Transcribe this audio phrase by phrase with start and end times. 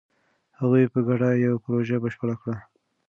[0.59, 2.55] هغوی په ګډه یوه پروژه بشپړه کړه.